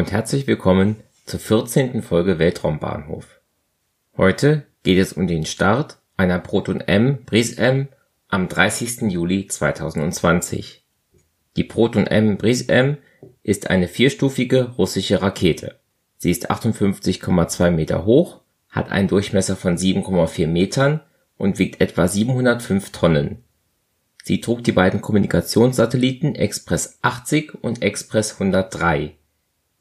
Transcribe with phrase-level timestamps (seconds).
[0.00, 0.96] Und herzlich willkommen
[1.26, 2.00] zur 14.
[2.00, 3.42] Folge Weltraumbahnhof.
[4.16, 7.86] Heute geht es um den Start einer Proton M Brise M
[8.28, 9.12] am 30.
[9.12, 10.86] Juli 2020.
[11.58, 12.96] Die Proton M Brise M
[13.42, 15.78] ist eine vierstufige russische Rakete.
[16.16, 18.40] Sie ist 58,2 Meter hoch,
[18.70, 21.02] hat einen Durchmesser von 7,4 Metern
[21.36, 23.44] und wiegt etwa 705 Tonnen.
[24.24, 29.18] Sie trug die beiden Kommunikationssatelliten Express 80 und Express 103.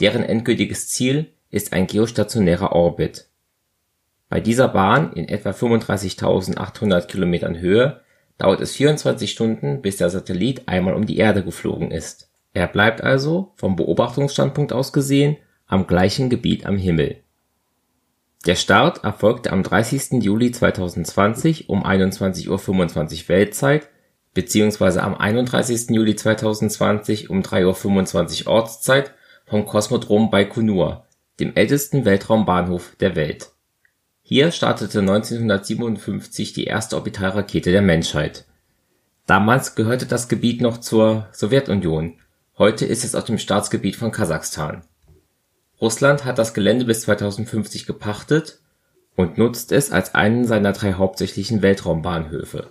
[0.00, 3.28] Deren endgültiges Ziel ist ein geostationärer Orbit.
[4.28, 8.00] Bei dieser Bahn in etwa 35.800 Kilometern Höhe
[8.38, 12.28] dauert es 24 Stunden, bis der Satellit einmal um die Erde geflogen ist.
[12.52, 17.16] Er bleibt also, vom Beobachtungsstandpunkt aus gesehen, am gleichen Gebiet am Himmel.
[18.46, 20.22] Der Start erfolgte am 30.
[20.22, 23.88] Juli 2020 um 21:25 Uhr Weltzeit
[24.34, 25.90] beziehungsweise am 31.
[25.90, 29.14] Juli 2020 um 3:25 Uhr Ortszeit
[29.46, 31.06] vom Kosmodrom Baikonur,
[31.40, 33.52] dem ältesten Weltraumbahnhof der Welt.
[34.22, 38.44] Hier startete 1957 die erste Orbitalrakete der Menschheit.
[39.26, 42.18] Damals gehörte das Gebiet noch zur Sowjetunion,
[42.58, 44.82] heute ist es auf dem Staatsgebiet von Kasachstan.
[45.80, 48.60] Russland hat das Gelände bis 2050 gepachtet
[49.14, 52.70] und nutzt es als einen seiner drei hauptsächlichen Weltraumbahnhöfe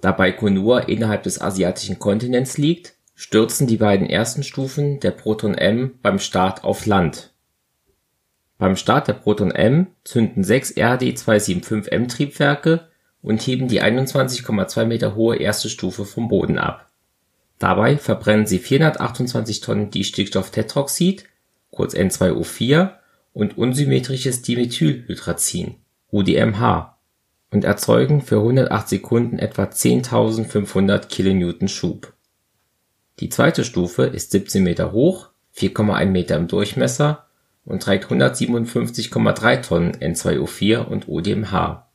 [0.00, 5.98] da Baikonur innerhalb des asiatischen Kontinents liegt, stürzen die beiden ersten Stufen der Proton M
[6.00, 7.34] beim Start auf Land.
[8.56, 12.88] Beim Start der Proton M zünden sechs RD-275M-Triebwerke
[13.20, 16.90] und heben die 21,2 Meter hohe erste Stufe vom Boden ab.
[17.58, 21.26] Dabei verbrennen sie 428 Tonnen Distickstofftetroxid
[21.70, 22.92] kurz N2O4)
[23.34, 25.74] und unsymmetrisches Dimethylhydrazin
[26.10, 26.96] (UDMH
[27.50, 32.14] und erzeugen für 108 Sekunden etwa 10.500 kN Schub.
[33.20, 37.26] Die zweite Stufe ist 17 Meter hoch (4,1 Meter im Durchmesser)
[37.66, 41.86] und trägt 157,3 Tonnen N2O4 und UDMH.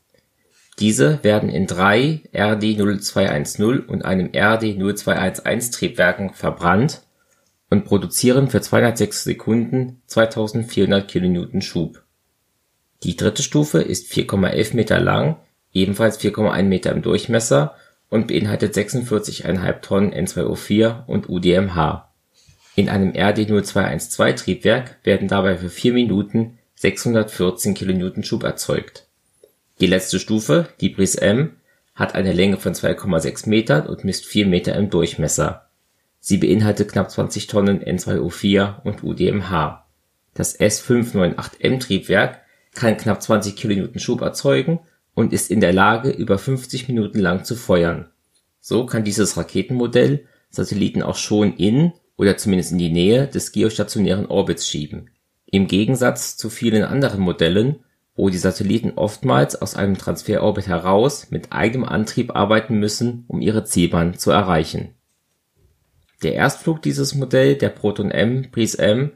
[0.79, 7.01] Diese werden in drei RD-0210 und einem RD-0211 Triebwerken verbrannt
[7.69, 12.03] und produzieren für 206 Sekunden 2400 kN Schub.
[13.03, 15.37] Die dritte Stufe ist 4,11 Meter lang
[15.73, 17.75] ebenfalls 4,1 Meter im Durchmesser
[18.15, 22.09] und beinhaltet 46,5 Tonnen N2O4 und UDMH.
[22.75, 29.07] In einem RD-0212-Triebwerk werden dabei für 4 Minuten 614 kN Schub erzeugt.
[29.79, 31.57] Die letzte Stufe, die Brise M,
[31.93, 35.69] hat eine Länge von 2,6 Metern und misst 4 Meter im Durchmesser.
[36.19, 39.85] Sie beinhaltet knapp 20 Tonnen N2O4 und UDMH.
[40.33, 42.41] Das S598M-Triebwerk
[42.73, 44.79] kann knapp 20 kN Schub erzeugen
[45.15, 48.09] und ist in der Lage, über 50 Minuten lang zu feuern.
[48.59, 54.27] So kann dieses Raketenmodell Satelliten auch schon in oder zumindest in die Nähe des geostationären
[54.27, 55.09] Orbits schieben.
[55.45, 57.77] Im Gegensatz zu vielen anderen Modellen,
[58.15, 63.65] wo die Satelliten oftmals aus einem Transferorbit heraus mit eigenem Antrieb arbeiten müssen, um ihre
[63.65, 64.93] Zielbahn zu erreichen.
[66.23, 69.11] Der Erstflug dieses Modell der Proton M Brise M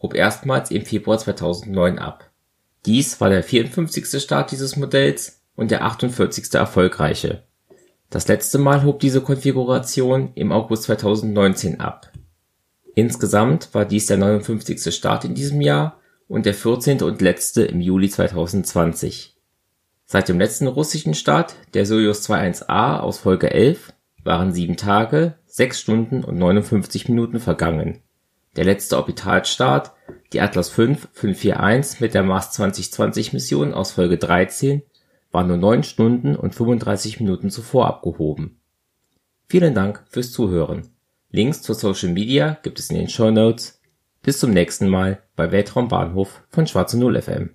[0.00, 2.30] hob erstmals im Februar 2009 ab.
[2.86, 4.22] Dies war der 54.
[4.22, 6.52] Start dieses Modells und der 48.
[6.54, 7.44] erfolgreiche.
[8.10, 12.12] Das letzte Mal hob diese Konfiguration im August 2019 ab.
[12.94, 14.94] Insgesamt war dies der 59.
[14.94, 17.02] Start in diesem Jahr und der 14.
[17.02, 19.36] und letzte im Juli 2020.
[20.06, 23.92] Seit dem letzten russischen Start, der Soyuz 21A aus Folge 11,
[24.22, 28.00] waren sieben Tage, sechs Stunden und 59 Minuten vergangen.
[28.56, 29.92] Der letzte Orbitalstart,
[30.32, 34.82] die Atlas V 541 mit der Mars 2020 Mission aus Folge 13
[35.34, 38.60] war nur 9 Stunden und 35 Minuten zuvor abgehoben.
[39.48, 40.88] Vielen Dank fürs Zuhören.
[41.30, 43.80] Links zur Social Media gibt es in den Show Notes.
[44.22, 47.50] Bis zum nächsten Mal bei Weltraumbahnhof von Schwarze Null FM